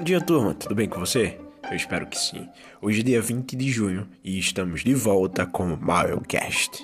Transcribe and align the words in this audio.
Bom 0.00 0.04
dia, 0.04 0.18
turma. 0.18 0.54
Tudo 0.54 0.74
bem 0.74 0.88
com 0.88 0.98
você? 0.98 1.38
Eu 1.70 1.76
espero 1.76 2.06
que 2.06 2.18
sim. 2.18 2.48
Hoje 2.80 3.00
é 3.00 3.02
dia 3.02 3.20
20 3.20 3.54
de 3.54 3.70
junho 3.70 4.08
e 4.24 4.38
estamos 4.38 4.82
de 4.82 4.94
volta 4.94 5.44
com 5.44 5.74
o 5.74 5.76
Milecast. 5.76 6.82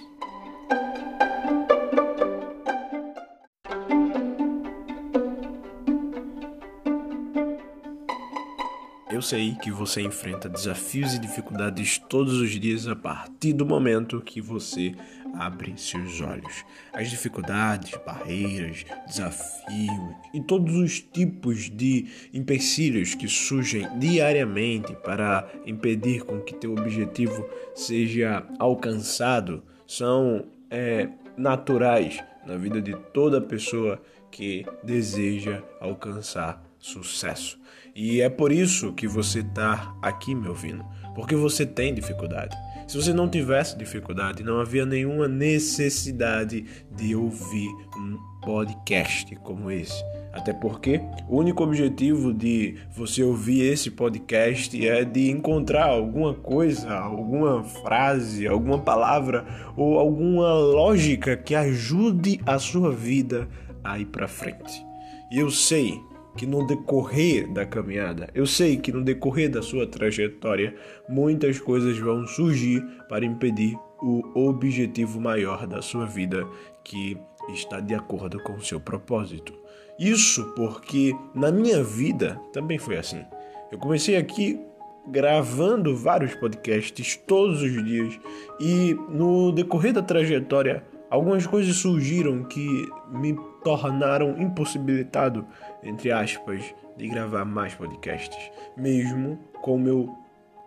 Eu 9.10 9.22
sei 9.22 9.54
que 9.62 9.70
você 9.70 10.02
enfrenta 10.02 10.46
desafios 10.46 11.14
e 11.14 11.18
dificuldades 11.18 11.98
todos 12.10 12.34
os 12.38 12.50
dias 12.50 12.86
a 12.86 12.94
partir 12.94 13.54
do 13.54 13.64
momento 13.64 14.20
que 14.20 14.42
você 14.42 14.94
abre 15.38 15.74
seus 15.76 16.20
olhos. 16.20 16.64
As 16.92 17.10
dificuldades, 17.10 17.98
barreiras, 18.04 18.84
desafios 19.06 20.14
e 20.32 20.40
todos 20.40 20.74
os 20.76 21.00
tipos 21.00 21.70
de 21.70 22.06
empecilhos 22.32 23.14
que 23.14 23.28
surgem 23.28 23.86
diariamente 23.98 24.94
para 25.04 25.48
impedir 25.64 26.24
com 26.24 26.40
que 26.40 26.54
teu 26.54 26.72
objetivo 26.72 27.48
seja 27.74 28.46
alcançado 28.58 29.62
são 29.86 30.44
é, 30.70 31.08
naturais 31.36 32.22
na 32.46 32.56
vida 32.56 32.80
de 32.80 32.94
toda 33.12 33.40
pessoa 33.40 34.00
que 34.30 34.64
deseja 34.82 35.62
alcançar 35.80 36.62
sucesso. 36.78 37.58
E 37.94 38.20
é 38.20 38.28
por 38.28 38.52
isso 38.52 38.92
que 38.92 39.08
você 39.08 39.40
está 39.40 39.96
aqui 40.02 40.34
me 40.34 40.48
ouvindo, 40.48 40.84
porque 41.14 41.34
você 41.34 41.64
tem 41.64 41.94
dificuldade. 41.94 42.54
Se 42.86 42.96
você 42.96 43.12
não 43.12 43.28
tivesse 43.28 43.76
dificuldade, 43.76 44.44
não 44.44 44.60
havia 44.60 44.86
nenhuma 44.86 45.26
necessidade 45.26 46.64
de 46.94 47.16
ouvir 47.16 47.68
um 47.96 48.16
podcast 48.40 49.34
como 49.36 49.72
esse. 49.72 50.04
Até 50.32 50.52
porque 50.52 51.00
o 51.28 51.38
único 51.38 51.64
objetivo 51.64 52.32
de 52.32 52.76
você 52.94 53.24
ouvir 53.24 53.72
esse 53.72 53.90
podcast 53.90 54.86
é 54.86 55.04
de 55.04 55.30
encontrar 55.30 55.86
alguma 55.86 56.32
coisa, 56.34 56.92
alguma 56.92 57.64
frase, 57.64 58.46
alguma 58.46 58.78
palavra 58.78 59.44
ou 59.76 59.98
alguma 59.98 60.52
lógica 60.52 61.36
que 61.36 61.56
ajude 61.56 62.40
a 62.46 62.58
sua 62.58 62.92
vida 62.92 63.48
a 63.82 63.98
ir 63.98 64.06
para 64.06 64.28
frente. 64.28 64.86
E 65.32 65.40
eu 65.40 65.50
sei 65.50 66.00
que 66.36 66.46
no 66.46 66.66
decorrer 66.66 67.50
da 67.52 67.64
caminhada, 67.64 68.28
eu 68.34 68.46
sei 68.46 68.76
que 68.76 68.92
no 68.92 69.02
decorrer 69.02 69.50
da 69.50 69.62
sua 69.62 69.86
trajetória, 69.86 70.74
muitas 71.08 71.58
coisas 71.58 71.98
vão 71.98 72.26
surgir 72.26 72.82
para 73.08 73.24
impedir 73.24 73.76
o 74.02 74.22
objetivo 74.34 75.20
maior 75.20 75.66
da 75.66 75.80
sua 75.80 76.04
vida, 76.04 76.46
que 76.84 77.16
está 77.52 77.80
de 77.80 77.94
acordo 77.94 78.38
com 78.42 78.54
o 78.54 78.62
seu 78.62 78.78
propósito. 78.78 79.52
Isso 79.98 80.52
porque 80.54 81.16
na 81.34 81.50
minha 81.50 81.82
vida 81.82 82.38
também 82.52 82.78
foi 82.78 82.98
assim. 82.98 83.24
Eu 83.72 83.78
comecei 83.78 84.16
aqui 84.16 84.60
gravando 85.08 85.96
vários 85.96 86.34
podcasts 86.34 87.16
todos 87.26 87.62
os 87.62 87.84
dias 87.84 88.18
e 88.60 88.94
no 89.08 89.52
decorrer 89.52 89.92
da 89.92 90.02
trajetória 90.02 90.84
algumas 91.08 91.46
coisas 91.46 91.76
surgiram 91.76 92.44
que 92.44 92.88
me 93.10 93.38
tornaram 93.66 94.40
impossibilitado, 94.40 95.44
entre 95.82 96.12
aspas, 96.12 96.72
de 96.96 97.08
gravar 97.08 97.44
mais 97.44 97.74
podcasts, 97.74 98.38
mesmo 98.76 99.40
com 99.60 99.74
o 99.74 99.80
meu 99.80 100.16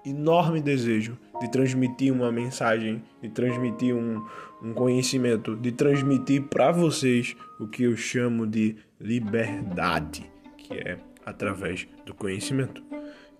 enorme 0.05 0.59
desejo 0.59 1.17
de 1.39 1.49
transmitir 1.49 2.11
uma 2.11 2.29
mensagem, 2.29 3.01
de 3.21 3.29
transmitir 3.29 3.95
um, 3.95 4.21
um 4.61 4.73
conhecimento, 4.73 5.55
de 5.55 5.71
transmitir 5.71 6.41
para 6.49 6.73
vocês 6.73 7.37
o 7.57 7.67
que 7.67 7.83
eu 7.83 7.95
chamo 7.95 8.45
de 8.45 8.75
liberdade, 8.99 10.29
que 10.57 10.73
é 10.73 10.97
através 11.25 11.87
do 12.05 12.13
conhecimento. 12.13 12.83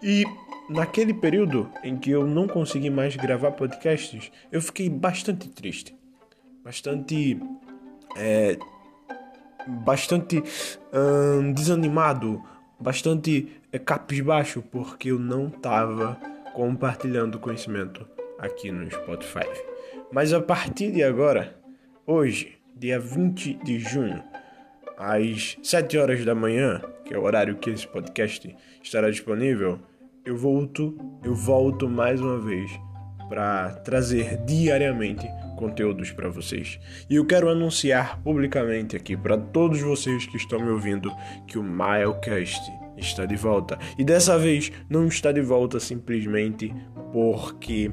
E 0.01 0.23
naquele 0.69 1.13
período 1.13 1.69
em 1.83 1.97
que 1.97 2.11
eu 2.11 2.25
não 2.25 2.47
consegui 2.47 2.89
mais 2.89 3.13
gravar 3.17 3.51
podcasts, 3.51 4.31
eu 4.53 4.61
fiquei 4.61 4.89
bastante 4.89 5.49
triste 5.49 5.99
bastante 6.63 7.39
é, 8.15 8.57
bastante 9.67 10.43
hum, 10.93 11.53
desanimado, 11.53 12.41
bastante 12.79 13.61
é, 13.71 13.79
capisbaixo, 13.79 14.61
porque 14.61 15.11
eu 15.11 15.19
não 15.19 15.47
estava 15.47 16.17
compartilhando 16.53 17.39
conhecimento 17.39 18.07
aqui 18.37 18.71
no 18.71 18.89
Spotify. 18.89 19.47
Mas 20.11 20.33
a 20.33 20.41
partir 20.41 20.91
de 20.91 21.03
agora, 21.03 21.55
hoje, 22.05 22.57
dia 22.75 22.99
20 22.99 23.55
de 23.63 23.79
junho, 23.79 24.23
às 24.97 25.57
7 25.61 25.97
horas 25.97 26.25
da 26.25 26.33
manhã, 26.33 26.81
que 27.05 27.13
é 27.13 27.17
o 27.17 27.23
horário 27.23 27.57
que 27.57 27.69
esse 27.69 27.87
podcast 27.87 28.55
estará 28.81 29.09
disponível, 29.09 29.79
eu 30.25 30.35
volto, 30.35 30.97
eu 31.23 31.33
volto 31.33 31.87
mais 31.87 32.19
uma 32.19 32.39
vez 32.39 32.69
para 33.29 33.71
trazer 33.83 34.37
diariamente 34.45 35.27
conteúdos 35.59 36.09
para 36.11 36.29
vocês. 36.29 36.79
E 37.09 37.17
eu 37.17 37.25
quero 37.25 37.49
anunciar 37.49 38.17
publicamente 38.21 38.95
aqui 38.95 39.17
para 39.17 39.37
todos 39.37 39.81
vocês 39.81 40.25
que 40.25 40.37
estão 40.37 40.57
me 40.57 40.69
ouvindo 40.69 41.11
que 41.45 41.59
o 41.59 41.63
Milecast 41.63 42.71
está 42.95 43.25
de 43.25 43.35
volta. 43.35 43.77
E 43.97 44.05
dessa 44.05 44.39
vez 44.39 44.71
não 44.89 45.05
está 45.05 45.33
de 45.33 45.41
volta 45.41 45.77
simplesmente 45.77 46.73
porque 47.11 47.91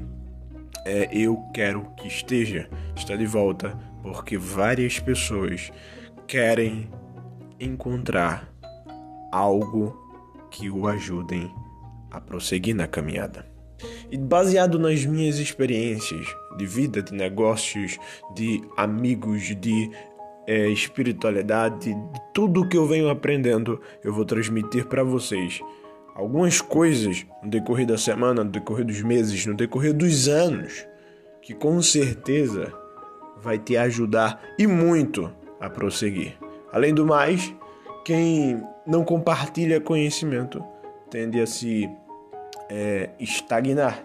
é, 0.85 1.09
eu 1.11 1.43
quero 1.53 1.91
que 1.97 2.07
esteja. 2.07 2.69
Está 2.95 3.17
de 3.17 3.25
volta 3.25 3.77
porque 4.01 4.37
várias 4.37 4.97
pessoas 4.97 5.69
querem 6.25 6.89
encontrar 7.59 8.49
algo 9.29 9.93
que 10.49 10.69
o 10.69 10.87
ajudem 10.87 11.53
a 12.09 12.21
prosseguir 12.21 12.73
na 12.73 12.87
caminhada. 12.87 13.56
E 14.11 14.17
baseado 14.17 14.79
nas 14.79 15.05
minhas 15.05 15.37
experiências 15.37 16.25
de 16.57 16.65
vida, 16.65 17.01
de 17.01 17.13
negócios, 17.13 17.97
de 18.33 18.61
amigos, 18.75 19.55
de 19.55 19.91
é, 20.47 20.67
espiritualidade, 20.69 21.93
de 21.93 22.21
tudo 22.33 22.67
que 22.67 22.77
eu 22.77 22.87
venho 22.87 23.09
aprendendo, 23.09 23.81
eu 24.03 24.13
vou 24.13 24.25
transmitir 24.25 24.85
para 24.85 25.03
vocês 25.03 25.61
algumas 26.15 26.61
coisas 26.61 27.25
no 27.43 27.49
decorrer 27.49 27.85
da 27.85 27.97
semana, 27.97 28.43
no 28.43 28.49
decorrer 28.49 28.85
dos 28.85 29.01
meses, 29.01 29.45
no 29.45 29.53
decorrer 29.53 29.93
dos 29.93 30.27
anos, 30.27 30.87
que 31.41 31.53
com 31.53 31.79
certeza 31.81 32.73
vai 33.39 33.59
te 33.59 33.77
ajudar 33.77 34.41
e 34.57 34.65
muito 34.65 35.31
a 35.59 35.69
prosseguir. 35.69 36.35
Além 36.71 36.93
do 36.93 37.05
mais, 37.05 37.53
quem 38.03 38.61
não 38.85 39.03
compartilha 39.03 39.79
conhecimento 39.79 40.63
tende 41.09 41.39
a 41.39 41.45
se 41.45 41.87
é, 42.69 43.09
estagnar. 43.19 44.03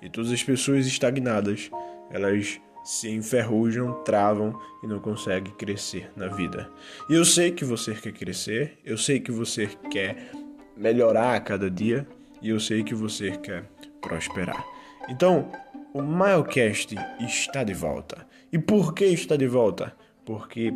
E 0.00 0.08
todas 0.08 0.30
as 0.30 0.42
pessoas 0.42 0.86
estagnadas, 0.86 1.70
elas 2.10 2.60
se 2.84 3.10
enferrujam, 3.10 4.04
travam 4.04 4.60
e 4.82 4.86
não 4.86 4.98
conseguem 4.98 5.52
crescer 5.54 6.10
na 6.14 6.28
vida. 6.28 6.70
E 7.08 7.14
eu 7.14 7.24
sei 7.24 7.50
que 7.50 7.64
você 7.64 7.94
quer 7.94 8.12
crescer, 8.12 8.78
eu 8.84 8.98
sei 8.98 9.18
que 9.20 9.32
você 9.32 9.68
quer 9.90 10.30
melhorar 10.76 11.34
a 11.34 11.40
cada 11.40 11.70
dia 11.70 12.06
e 12.42 12.50
eu 12.50 12.60
sei 12.60 12.84
que 12.84 12.94
você 12.94 13.30
quer 13.38 13.64
prosperar. 14.02 14.62
Então, 15.08 15.50
o 15.94 16.02
Milecast 16.02 16.94
está 17.20 17.64
de 17.64 17.72
volta. 17.72 18.26
E 18.52 18.58
por 18.58 18.92
que 18.92 19.06
está 19.06 19.36
de 19.36 19.46
volta? 19.46 19.96
Porque 20.24 20.74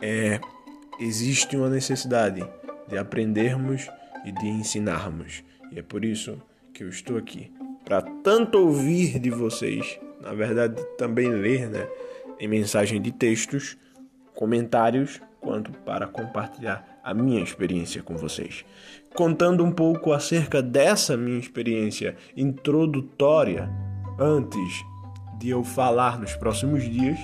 é, 0.00 0.40
existe 0.98 1.56
uma 1.56 1.70
necessidade 1.70 2.44
de 2.88 2.98
aprendermos 2.98 3.88
e 4.24 4.32
de 4.32 4.46
ensinarmos. 4.46 5.44
E 5.70 5.78
é 5.78 5.82
por 5.82 6.04
isso 6.04 6.40
que 6.78 6.84
eu 6.84 6.88
estou 6.90 7.18
aqui 7.18 7.50
para 7.84 8.00
tanto 8.00 8.56
ouvir 8.56 9.18
de 9.18 9.30
vocês, 9.30 9.98
na 10.20 10.32
verdade 10.32 10.80
também 10.96 11.28
ler, 11.28 11.68
né, 11.68 11.88
em 12.38 12.46
mensagem 12.46 13.02
de 13.02 13.10
textos, 13.10 13.76
comentários, 14.32 15.20
quanto 15.40 15.72
para 15.72 16.06
compartilhar 16.06 17.00
a 17.02 17.12
minha 17.12 17.42
experiência 17.42 18.00
com 18.00 18.16
vocês. 18.16 18.64
Contando 19.12 19.64
um 19.64 19.72
pouco 19.72 20.12
acerca 20.12 20.62
dessa 20.62 21.16
minha 21.16 21.40
experiência 21.40 22.14
introdutória, 22.36 23.68
antes 24.16 24.84
de 25.40 25.48
eu 25.48 25.64
falar 25.64 26.16
nos 26.16 26.36
próximos 26.36 26.84
dias, 26.84 27.18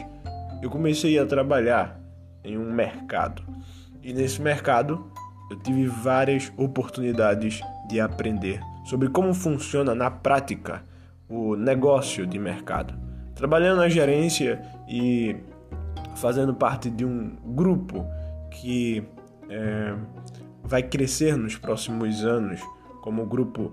eu 0.61 0.69
comecei 0.69 1.17
a 1.17 1.27
trabalhar 1.27 2.01
em 2.43 2.59
um 2.59 2.73
mercado. 2.73 3.45
E 4.03 4.12
nesse 4.12 4.43
mercado 4.43 5.12
eu 5.49 5.56
tive 5.61 5.87
várias 5.87 6.53
oportunidades 6.56 7.61
de 7.89 8.01
aprender 8.01 8.61
sobre 8.85 9.09
como 9.09 9.33
funciona 9.35 9.95
na 9.95 10.11
prática 10.11 10.85
o 11.29 11.57
negócio 11.57 12.27
de 12.27 12.39
mercado. 12.39 12.95
Trabalhando 13.35 13.79
na 13.79 13.89
gerência 13.89 14.63
e 14.89 15.37
fazendo 16.17 16.55
parte 16.55 16.91
de 16.91 17.05
um 17.05 17.35
grupo 17.55 18.07
que 18.51 19.03
é, 19.49 19.95
vai 20.63 20.83
crescer 20.83 21.37
nos 21.37 21.57
próximos 21.57 22.25
anos 22.25 22.61
como 23.01 23.27
grupo 23.27 23.73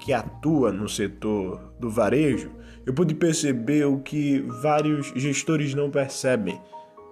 que 0.00 0.12
atua 0.12 0.70
no 0.70 0.88
setor 0.88 1.72
do 1.78 1.88
varejo, 1.88 2.50
eu 2.84 2.92
pude 2.92 3.14
perceber 3.14 3.86
o 3.86 4.00
que 4.00 4.40
vários 4.60 5.06
gestores 5.16 5.74
não 5.74 5.90
percebem 5.90 6.60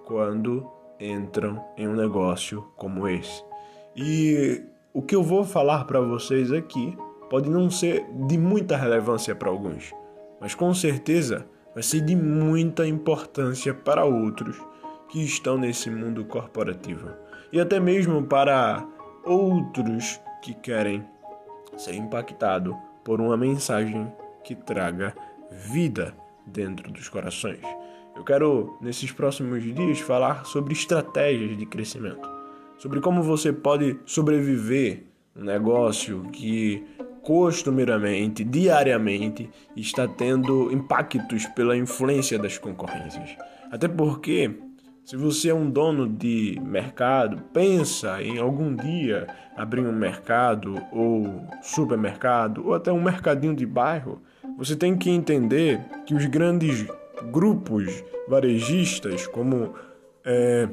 quando 0.04 0.68
entram 1.00 1.64
em 1.76 1.88
um 1.88 1.96
negócio 1.96 2.62
como 2.76 3.08
esse. 3.08 3.42
E 3.96 4.62
o 4.92 5.00
que 5.00 5.16
eu 5.16 5.22
vou 5.22 5.42
falar 5.42 5.84
para 5.84 6.00
vocês 6.00 6.52
aqui 6.52 6.96
pode 7.32 7.48
não 7.48 7.70
ser 7.70 8.04
de 8.26 8.36
muita 8.36 8.76
relevância 8.76 9.34
para 9.34 9.48
alguns, 9.48 9.90
mas 10.38 10.54
com 10.54 10.74
certeza 10.74 11.46
vai 11.72 11.82
ser 11.82 12.02
de 12.02 12.14
muita 12.14 12.86
importância 12.86 13.72
para 13.72 14.04
outros 14.04 14.60
que 15.08 15.24
estão 15.24 15.56
nesse 15.56 15.88
mundo 15.88 16.26
corporativo 16.26 17.08
e 17.50 17.58
até 17.58 17.80
mesmo 17.80 18.22
para 18.22 18.86
outros 19.24 20.20
que 20.42 20.52
querem 20.52 21.02
ser 21.78 21.94
impactados 21.94 22.76
por 23.02 23.18
uma 23.18 23.38
mensagem 23.38 24.12
que 24.44 24.54
traga 24.54 25.14
vida 25.50 26.14
dentro 26.46 26.92
dos 26.92 27.08
corações. 27.08 27.62
Eu 28.14 28.24
quero, 28.24 28.76
nesses 28.78 29.10
próximos 29.10 29.62
dias, 29.62 30.00
falar 30.00 30.44
sobre 30.44 30.74
estratégias 30.74 31.56
de 31.56 31.64
crescimento, 31.64 32.28
sobre 32.76 33.00
como 33.00 33.22
você 33.22 33.54
pode 33.54 33.98
sobreviver 34.04 35.04
um 35.34 35.44
negócio 35.44 36.24
que 36.24 36.86
costumeiramente, 37.22 38.44
diariamente, 38.44 39.48
está 39.76 40.06
tendo 40.08 40.72
impactos 40.72 41.46
pela 41.46 41.76
influência 41.76 42.38
das 42.38 42.58
concorrências. 42.58 43.36
Até 43.70 43.88
porque, 43.88 44.58
se 45.04 45.16
você 45.16 45.50
é 45.50 45.54
um 45.54 45.70
dono 45.70 46.08
de 46.08 46.60
mercado, 46.62 47.42
pensa 47.52 48.22
em 48.22 48.38
algum 48.38 48.74
dia 48.74 49.26
abrir 49.56 49.80
um 49.82 49.92
mercado 49.92 50.82
ou 50.90 51.46
supermercado 51.62 52.66
ou 52.66 52.74
até 52.74 52.92
um 52.92 53.02
mercadinho 53.02 53.54
de 53.54 53.64
bairro, 53.64 54.20
você 54.58 54.74
tem 54.76 54.96
que 54.96 55.10
entender 55.10 55.80
que 56.04 56.14
os 56.14 56.26
grandes 56.26 56.86
grupos 57.30 58.04
varejistas, 58.28 59.26
como 59.26 59.74
é, 60.24 60.68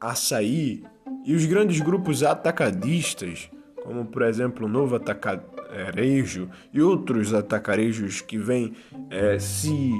açaí, 0.00 0.84
e 1.24 1.34
os 1.34 1.44
grandes 1.44 1.80
grupos 1.80 2.22
atacadistas, 2.22 3.50
como 3.88 4.04
por 4.04 4.20
exemplo 4.20 4.66
o 4.66 4.68
Novo 4.68 4.96
Atacarejo 4.96 6.50
e 6.74 6.82
outros 6.82 7.32
atacarejos 7.32 8.20
que 8.20 8.36
vêm 8.36 8.74
é, 9.08 9.38
se 9.38 9.94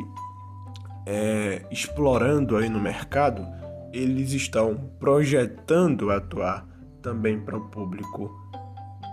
é, 1.06 1.64
explorando 1.70 2.58
aí 2.58 2.68
no 2.68 2.78
mercado, 2.78 3.46
eles 3.90 4.32
estão 4.32 4.76
projetando 5.00 6.10
atuar 6.10 6.68
também 7.00 7.40
para 7.40 7.56
o 7.56 7.62
público 7.70 8.30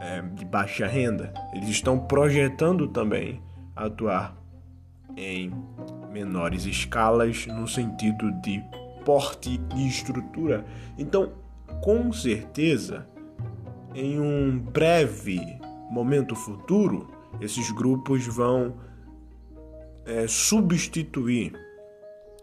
é, 0.02 0.22
de 0.22 0.44
baixa 0.44 0.86
renda. 0.86 1.34
Eles 1.54 1.70
estão 1.70 1.98
projetando 1.98 2.90
também 2.90 3.42
atuar 3.74 4.36
em 5.16 5.54
menores 6.12 6.66
escalas 6.66 7.48
no 7.48 7.66
sentido 7.66 8.30
de 8.42 8.62
porte 9.06 9.58
e 9.74 9.88
estrutura. 9.88 10.66
Então, 10.98 11.32
com 11.82 12.12
certeza, 12.12 13.08
em 13.96 14.20
um 14.20 14.60
breve 14.60 15.40
momento 15.90 16.36
futuro, 16.36 17.08
esses 17.40 17.72
grupos 17.72 18.28
vão 18.28 18.76
é, 20.06 20.28
substituir 20.28 21.54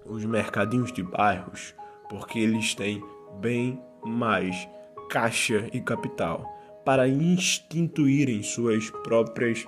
os 0.07 0.25
mercadinhos 0.25 0.93
de 0.93 1.03
bairros, 1.03 1.75
porque 2.09 2.39
eles 2.39 2.75
têm 2.75 3.03
bem 3.41 3.81
mais 4.03 4.69
caixa 5.11 5.69
e 5.73 5.81
capital 5.81 6.51
para 6.85 7.07
instituírem 7.07 8.43
suas 8.43 8.91
próprias 9.05 9.65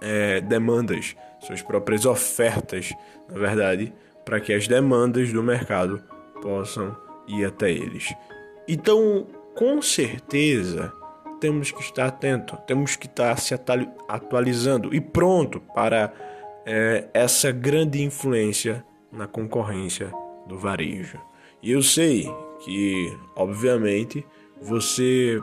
é, 0.00 0.40
demandas, 0.42 1.16
suas 1.40 1.62
próprias 1.62 2.04
ofertas, 2.04 2.92
na 3.28 3.38
verdade, 3.38 3.92
para 4.24 4.40
que 4.40 4.52
as 4.52 4.68
demandas 4.68 5.32
do 5.32 5.42
mercado 5.42 6.02
possam 6.40 6.94
ir 7.26 7.44
até 7.44 7.72
eles. 7.72 8.14
Então, 8.68 9.26
com 9.58 9.82
certeza, 9.82 10.92
temos 11.40 11.72
que 11.72 11.80
estar 11.80 12.06
atento, 12.06 12.56
temos 12.64 12.94
que 12.94 13.06
estar 13.06 13.36
se 13.40 13.52
atualizando 14.06 14.94
e 14.94 15.00
pronto 15.00 15.60
para 15.74 16.12
é, 16.64 17.08
essa 17.12 17.50
grande 17.50 18.00
influência 18.00 18.84
na 19.10 19.26
concorrência 19.26 20.12
do 20.46 20.56
varejo. 20.56 21.18
E 21.60 21.72
eu 21.72 21.82
sei 21.82 22.32
que, 22.64 23.12
obviamente, 23.34 24.24
você 24.62 25.42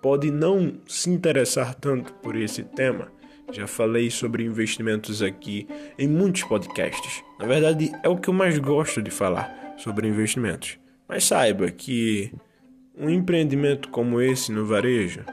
pode 0.00 0.30
não 0.30 0.78
se 0.86 1.10
interessar 1.10 1.74
tanto 1.74 2.14
por 2.14 2.36
esse 2.36 2.62
tema, 2.62 3.10
já 3.50 3.66
falei 3.66 4.08
sobre 4.08 4.44
investimentos 4.44 5.20
aqui 5.20 5.66
em 5.98 6.06
muitos 6.06 6.44
podcasts. 6.44 7.24
Na 7.40 7.46
verdade, 7.46 7.90
é 8.04 8.08
o 8.08 8.18
que 8.18 8.28
eu 8.28 8.34
mais 8.34 8.56
gosto 8.56 9.02
de 9.02 9.10
falar 9.10 9.74
sobre 9.78 10.06
investimentos. 10.06 10.78
Mas 11.08 11.24
saiba 11.24 11.68
que 11.72 12.32
um 12.98 13.08
empreendimento 13.08 13.88
como 13.90 14.20
esse 14.20 14.50
no 14.50 14.66
varejo 14.66 15.24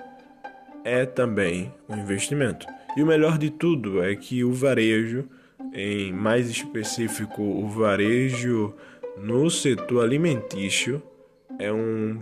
é 0.84 1.06
também 1.06 1.74
um 1.90 1.98
investimento. 1.98 2.68
E 2.96 3.02
o 3.02 3.08
melhor 3.08 3.38
de 3.38 3.50
tudo 3.50 4.04
é 4.04 4.16
que 4.16 4.44
o 4.44 4.54
varejo, 4.54 5.28
em 5.74 6.14
mais 6.14 6.50
específico 6.50 7.42
o 7.42 7.68
varejo 7.68 8.74
no 9.18 9.50
setor 9.50 10.04
alimentício, 10.04 11.02
é 11.58 11.72
um, 11.72 12.20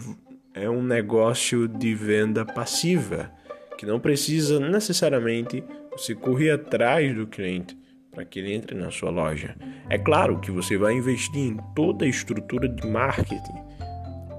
é 0.53 0.69
um 0.69 0.81
negócio 0.81 1.67
de 1.67 1.93
venda 1.93 2.45
passiva 2.45 3.29
que 3.77 3.85
não 3.85 3.99
precisa 3.99 4.59
necessariamente 4.59 5.63
você 5.91 6.15
correr 6.15 6.51
atrás 6.51 7.13
do 7.13 7.27
cliente 7.27 7.77
para 8.11 8.23
que 8.23 8.39
ele 8.39 8.53
entre 8.53 8.77
na 8.77 8.91
sua 8.91 9.09
loja. 9.09 9.55
É 9.89 9.97
claro 9.97 10.39
que 10.39 10.51
você 10.51 10.77
vai 10.77 10.93
investir 10.93 11.41
em 11.41 11.57
toda 11.75 12.05
a 12.05 12.07
estrutura 12.07 12.69
de 12.69 12.87
marketing, 12.87 13.72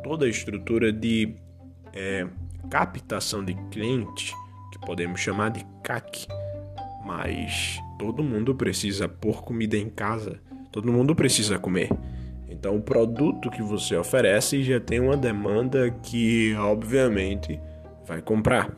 toda 0.05 0.27
a 0.27 0.29
estrutura 0.29 0.93
de 0.93 1.35
é, 1.95 2.27
captação 2.71 3.43
de 3.43 3.55
clientes, 3.71 4.35
que 4.71 4.79
podemos 4.79 5.19
chamar 5.19 5.49
de 5.49 5.65
CAC, 5.83 6.27
mas 7.07 7.81
todo 7.99 8.23
mundo 8.23 8.55
precisa 8.55 9.09
pôr 9.09 9.43
comida 9.43 9.79
em 9.79 9.89
casa, 9.89 10.39
todo 10.71 10.93
mundo 10.93 11.15
precisa 11.15 11.59
comer. 11.59 11.89
Então, 12.49 12.77
o 12.77 12.83
produto 12.83 13.51
que 13.51 13.63
você 13.63 13.97
oferece 13.97 14.63
já 14.63 14.79
tem 14.79 15.01
uma 15.01 15.17
demanda 15.17 15.91
que, 15.91 16.55
obviamente, 16.55 17.59
vai 18.07 18.21
comprar. 18.21 18.77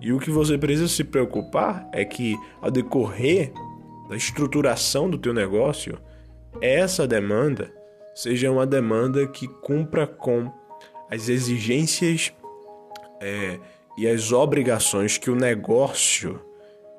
E 0.00 0.12
o 0.12 0.18
que 0.18 0.30
você 0.30 0.58
precisa 0.58 0.88
se 0.88 1.04
preocupar 1.04 1.88
é 1.92 2.04
que 2.04 2.38
ao 2.60 2.70
decorrer 2.70 3.52
da 4.08 4.16
estruturação 4.16 5.08
do 5.08 5.18
teu 5.18 5.32
negócio, 5.32 5.98
essa 6.60 7.06
demanda 7.06 7.79
seja 8.14 8.50
uma 8.50 8.66
demanda 8.66 9.26
que 9.26 9.46
cumpra 9.46 10.06
com 10.06 10.52
as 11.10 11.28
exigências 11.28 12.32
é, 13.20 13.58
e 13.96 14.06
as 14.06 14.32
obrigações 14.32 15.18
que 15.18 15.30
o 15.30 15.34
negócio 15.34 16.40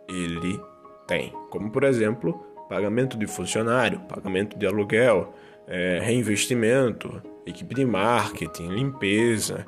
ele 0.07 0.59
tem, 1.07 1.33
como 1.50 1.71
por 1.71 1.83
exemplo 1.83 2.45
pagamento 2.69 3.17
de 3.17 3.27
funcionário, 3.27 4.00
pagamento 4.01 4.57
de 4.57 4.65
aluguel, 4.65 5.33
é, 5.67 6.00
reinvestimento, 6.01 7.21
equipe 7.45 7.75
de 7.75 7.85
marketing, 7.85 8.69
limpeza 8.69 9.65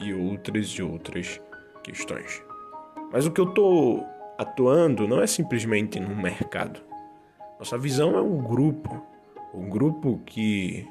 e 0.00 0.14
outras 0.14 0.68
e 0.68 0.82
outras 0.82 1.40
questões. 1.82 2.42
Mas 3.12 3.26
o 3.26 3.30
que 3.30 3.40
eu 3.40 3.48
estou 3.48 4.06
atuando 4.38 5.06
não 5.06 5.20
é 5.20 5.26
simplesmente 5.26 6.00
no 6.00 6.14
mercado. 6.14 6.80
Nossa 7.58 7.78
visão 7.78 8.16
é 8.16 8.20
um 8.20 8.38
grupo, 8.42 9.02
um 9.54 9.68
grupo 9.68 10.20
que 10.24 10.86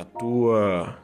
atua 0.00 0.98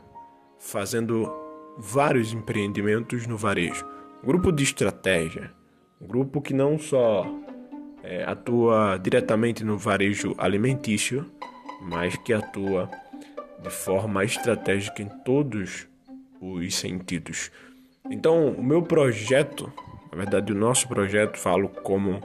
fazendo 0.58 1.30
vários 1.78 2.32
empreendimentos 2.32 3.26
no 3.26 3.36
varejo, 3.36 3.86
grupo 4.22 4.52
de 4.52 4.62
estratégia, 4.62 5.52
grupo 6.00 6.40
que 6.40 6.54
não 6.54 6.78
só 6.78 7.26
é, 8.02 8.24
atua 8.24 8.98
diretamente 8.98 9.64
no 9.64 9.76
varejo 9.76 10.34
alimentício, 10.38 11.30
mas 11.82 12.16
que 12.16 12.32
atua 12.32 12.90
de 13.62 13.70
forma 13.70 14.24
estratégica 14.24 15.02
em 15.02 15.08
todos 15.24 15.88
os 16.40 16.74
sentidos. 16.74 17.50
Então, 18.10 18.48
o 18.48 18.62
meu 18.62 18.82
projeto 18.82 19.72
na 20.14 20.18
verdade, 20.18 20.52
o 20.52 20.54
nosso 20.54 20.86
projeto, 20.86 21.36
falo 21.36 21.68
como 21.68 22.22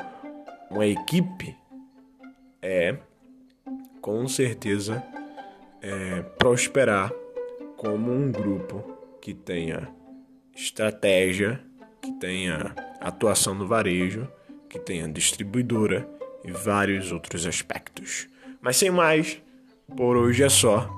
uma 0.70 0.86
equipe, 0.86 1.58
é 2.62 2.96
com 4.00 4.28
certeza 4.28 5.04
é, 5.82 6.22
prosperar 6.38 7.12
como 7.78 8.12
um 8.12 8.32
grupo 8.32 8.84
que 9.22 9.34
tenha 9.34 9.88
estratégia, 10.56 11.62
que 12.02 12.12
tenha 12.14 12.76
atuação 13.00 13.54
no 13.54 13.68
varejo, 13.68 14.28
que 14.70 14.80
tenha 14.80 15.08
distribuidora 15.08 16.08
e 16.44 16.52
vários 16.52 17.12
outros 17.12 17.46
aspectos. 17.46 18.28
Mas 18.62 18.78
sem 18.78 18.92
mais, 18.92 19.42
por 19.96 20.18
hoje 20.18 20.44
é 20.44 20.50
só. 20.50 20.90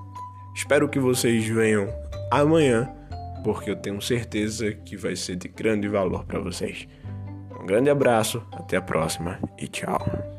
Espero 0.55 0.89
que 0.89 0.99
vocês 0.99 1.45
venham 1.47 1.87
amanhã 2.31 2.89
porque 3.43 3.69
eu 3.69 3.75
tenho 3.75 4.01
certeza 4.01 4.71
que 4.71 4.95
vai 4.95 5.15
ser 5.15 5.35
de 5.35 5.47
grande 5.47 5.87
valor 5.87 6.25
para 6.25 6.39
vocês. 6.39 6.87
Um 7.59 7.65
grande 7.65 7.89
abraço, 7.89 8.43
até 8.51 8.77
a 8.77 8.81
próxima 8.81 9.39
e 9.57 9.67
tchau. 9.67 10.30